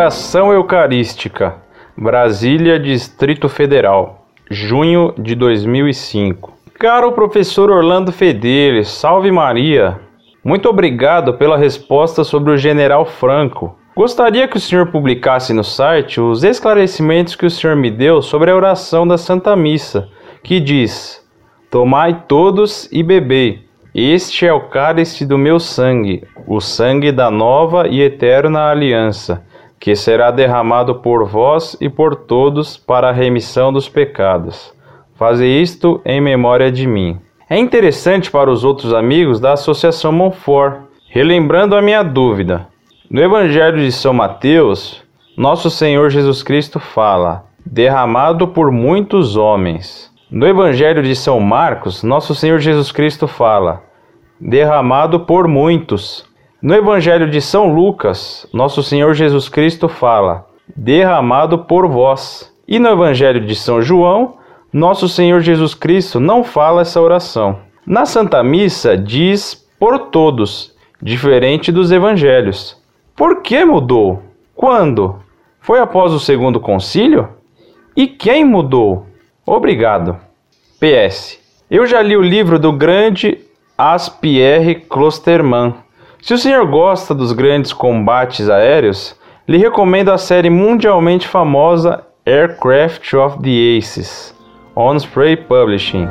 Oração 0.00 0.50
Eucarística, 0.50 1.56
Brasília, 1.94 2.80
Distrito 2.80 3.50
Federal, 3.50 4.24
junho 4.50 5.12
de 5.18 5.34
2005. 5.34 6.54
Caro 6.78 7.12
professor 7.12 7.70
Orlando 7.70 8.10
Fedeli, 8.10 8.82
salve 8.82 9.30
Maria. 9.30 10.00
Muito 10.42 10.70
obrigado 10.70 11.34
pela 11.34 11.58
resposta 11.58 12.24
sobre 12.24 12.50
o 12.50 12.56
general 12.56 13.04
Franco. 13.04 13.76
Gostaria 13.94 14.48
que 14.48 14.56
o 14.56 14.60
senhor 14.60 14.86
publicasse 14.90 15.52
no 15.52 15.62
site 15.62 16.18
os 16.18 16.44
esclarecimentos 16.44 17.36
que 17.36 17.44
o 17.44 17.50
senhor 17.50 17.76
me 17.76 17.90
deu 17.90 18.22
sobre 18.22 18.50
a 18.50 18.56
oração 18.56 19.06
da 19.06 19.18
Santa 19.18 19.54
Missa, 19.54 20.08
que 20.42 20.58
diz: 20.58 21.22
Tomai 21.70 22.22
todos 22.26 22.88
e 22.90 23.02
bebei. 23.02 23.66
Este 23.94 24.46
é 24.46 24.52
o 24.52 24.68
cálice 24.68 25.26
do 25.26 25.36
meu 25.36 25.60
sangue, 25.60 26.24
o 26.46 26.58
sangue 26.58 27.12
da 27.12 27.30
nova 27.30 27.86
e 27.86 28.00
eterna 28.00 28.70
aliança, 28.70 29.44
que 29.80 29.96
será 29.96 30.30
derramado 30.30 30.96
por 30.96 31.24
vós 31.24 31.74
e 31.80 31.88
por 31.88 32.14
todos 32.14 32.76
para 32.76 33.08
a 33.08 33.12
remissão 33.12 33.72
dos 33.72 33.88
pecados. 33.88 34.74
Faze 35.14 35.46
isto 35.46 36.02
em 36.04 36.20
memória 36.20 36.70
de 36.70 36.86
mim. 36.86 37.18
É 37.48 37.58
interessante 37.58 38.30
para 38.30 38.50
os 38.50 38.62
outros 38.62 38.92
amigos 38.92 39.40
da 39.40 39.54
Associação 39.54 40.12
Monfort, 40.12 40.82
relembrando 41.08 41.74
a 41.74 41.82
minha 41.82 42.02
dúvida. 42.02 42.68
No 43.10 43.20
Evangelho 43.20 43.78
de 43.78 43.90
São 43.90 44.12
Mateus, 44.12 45.02
nosso 45.36 45.70
Senhor 45.70 46.10
Jesus 46.10 46.42
Cristo 46.42 46.78
fala: 46.78 47.46
derramado 47.64 48.48
por 48.48 48.70
muitos 48.70 49.36
homens. 49.36 50.10
No 50.30 50.46
Evangelho 50.46 51.02
de 51.02 51.16
São 51.16 51.40
Marcos, 51.40 52.04
nosso 52.04 52.34
Senhor 52.34 52.60
Jesus 52.60 52.92
Cristo 52.92 53.26
fala: 53.26 53.82
derramado 54.38 55.20
por 55.20 55.48
muitos. 55.48 56.29
No 56.62 56.74
Evangelho 56.74 57.30
de 57.30 57.40
São 57.40 57.72
Lucas, 57.72 58.46
nosso 58.52 58.82
Senhor 58.82 59.14
Jesus 59.14 59.48
Cristo 59.48 59.88
fala: 59.88 60.46
derramado 60.76 61.60
por 61.60 61.88
vós. 61.88 62.54
E 62.68 62.78
no 62.78 62.90
Evangelho 62.90 63.44
de 63.44 63.56
São 63.56 63.80
João, 63.80 64.34
nosso 64.70 65.08
Senhor 65.08 65.40
Jesus 65.40 65.74
Cristo 65.74 66.20
não 66.20 66.44
fala 66.44 66.82
essa 66.82 67.00
oração. 67.00 67.60
Na 67.86 68.04
Santa 68.04 68.42
Missa 68.42 68.96
diz 68.96 69.54
por 69.78 70.10
todos, 70.10 70.76
diferente 71.02 71.72
dos 71.72 71.90
evangelhos. 71.90 72.76
Por 73.16 73.40
que 73.40 73.64
mudou? 73.64 74.22
Quando? 74.54 75.18
Foi 75.60 75.80
após 75.80 76.12
o 76.12 76.20
segundo 76.20 76.60
concílio? 76.60 77.28
E 77.96 78.06
quem 78.06 78.44
mudou? 78.44 79.06
Obrigado. 79.46 80.16
PS. 80.78 81.40
Eu 81.70 81.86
já 81.86 82.02
li 82.02 82.16
o 82.16 82.22
livro 82.22 82.58
do 82.58 82.70
grande 82.70 83.38
Aspierre 83.76 84.74
Klosterman. 84.74 85.74
Se 86.22 86.34
o 86.34 86.38
senhor 86.38 86.66
gosta 86.66 87.14
dos 87.14 87.32
grandes 87.32 87.72
combates 87.72 88.50
aéreos, 88.50 89.16
lhe 89.48 89.56
recomendo 89.56 90.10
a 90.10 90.18
série 90.18 90.50
mundialmente 90.50 91.26
famosa 91.26 92.04
Aircraft 92.26 93.14
of 93.14 93.38
the 93.42 93.78
Aces, 93.78 94.34
Spray 94.98 95.36
Publishing. 95.36 96.06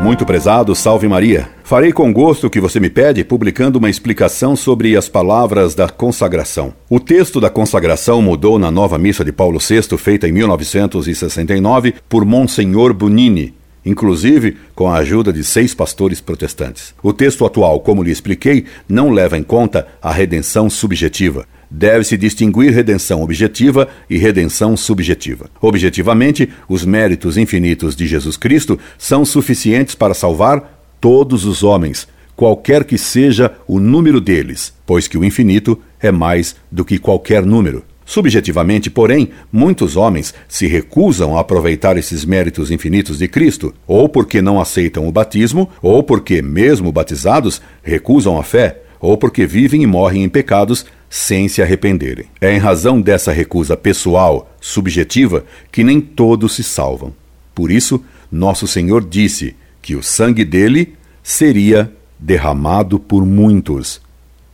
Muito 0.00 0.24
prezado, 0.24 0.74
salve 0.76 1.08
Maria. 1.08 1.48
Farei 1.64 1.92
com 1.92 2.12
gosto 2.12 2.46
o 2.46 2.50
que 2.50 2.60
você 2.60 2.78
me 2.78 2.90
pede, 2.90 3.24
publicando 3.24 3.78
uma 3.78 3.90
explicação 3.90 4.54
sobre 4.54 4.96
as 4.96 5.08
palavras 5.08 5.74
da 5.74 5.88
consagração. 5.88 6.72
O 6.88 7.00
texto 7.00 7.40
da 7.40 7.50
consagração 7.50 8.22
mudou 8.22 8.58
na 8.60 8.70
nova 8.70 8.96
missa 8.96 9.24
de 9.24 9.32
Paulo 9.32 9.58
VI, 9.58 9.96
feita 9.98 10.28
em 10.28 10.32
1969 10.32 11.94
por 12.08 12.24
Monsenhor 12.24 12.94
Bonini, 12.94 13.54
inclusive 13.84 14.56
com 14.74 14.88
a 14.88 14.96
ajuda 14.98 15.32
de 15.32 15.42
seis 15.44 15.74
pastores 15.74 16.20
protestantes. 16.20 16.94
O 17.02 17.12
texto 17.12 17.44
atual, 17.44 17.80
como 17.80 18.02
lhe 18.02 18.10
expliquei, 18.10 18.64
não 18.88 19.10
leva 19.10 19.36
em 19.36 19.42
conta 19.42 19.86
a 20.00 20.12
redenção 20.12 20.70
subjetiva. 20.70 21.46
Deve-se 21.70 22.18
distinguir 22.18 22.72
redenção 22.72 23.22
objetiva 23.22 23.88
e 24.08 24.18
redenção 24.18 24.76
subjetiva. 24.76 25.48
Objetivamente, 25.60 26.48
os 26.68 26.84
méritos 26.84 27.38
infinitos 27.38 27.96
de 27.96 28.06
Jesus 28.06 28.36
Cristo 28.36 28.78
são 28.98 29.24
suficientes 29.24 29.94
para 29.94 30.12
salvar 30.12 30.84
todos 31.00 31.44
os 31.46 31.62
homens, 31.62 32.06
qualquer 32.36 32.84
que 32.84 32.98
seja 32.98 33.52
o 33.66 33.80
número 33.80 34.20
deles, 34.20 34.72
pois 34.84 35.08
que 35.08 35.16
o 35.16 35.24
infinito 35.24 35.80
é 35.98 36.12
mais 36.12 36.54
do 36.70 36.84
que 36.84 36.98
qualquer 36.98 37.44
número. 37.44 37.82
Subjetivamente, 38.04 38.90
porém, 38.90 39.30
muitos 39.50 39.96
homens 39.96 40.34
se 40.48 40.66
recusam 40.66 41.36
a 41.36 41.40
aproveitar 41.40 41.96
esses 41.96 42.24
méritos 42.24 42.70
infinitos 42.70 43.18
de 43.18 43.28
Cristo, 43.28 43.74
ou 43.86 44.08
porque 44.08 44.42
não 44.42 44.60
aceitam 44.60 45.06
o 45.06 45.12
batismo, 45.12 45.70
ou 45.80 46.02
porque, 46.02 46.42
mesmo 46.42 46.90
batizados, 46.90 47.62
recusam 47.82 48.38
a 48.38 48.42
fé, 48.42 48.80
ou 49.00 49.16
porque 49.16 49.46
vivem 49.46 49.82
e 49.82 49.86
morrem 49.86 50.24
em 50.24 50.28
pecados 50.28 50.84
sem 51.08 51.46
se 51.46 51.60
arrependerem. 51.60 52.26
É 52.40 52.54
em 52.54 52.58
razão 52.58 53.00
dessa 53.00 53.32
recusa 53.32 53.76
pessoal, 53.76 54.50
subjetiva, 54.60 55.44
que 55.70 55.84
nem 55.84 56.00
todos 56.00 56.54
se 56.54 56.64
salvam. 56.64 57.12
Por 57.54 57.70
isso, 57.70 58.02
nosso 58.30 58.66
Senhor 58.66 59.04
disse 59.04 59.54
que 59.82 59.94
o 59.94 60.02
sangue 60.02 60.44
dele 60.44 60.94
seria 61.22 61.92
derramado 62.18 62.98
por 62.98 63.26
muitos 63.26 64.00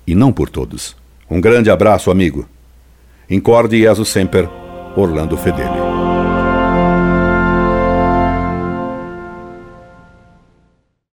e 0.07 0.15
não 0.15 0.33
por 0.33 0.49
todos. 0.49 0.97
Um 1.31 1.41
grande 1.41 1.71
abraço, 1.71 2.11
amigo. 2.11 2.49
Incorde 3.31 3.79
Jesus 3.79 4.09
Semper, 4.09 4.49
Orlando 4.97 5.37
Fedeli. 5.37 6.28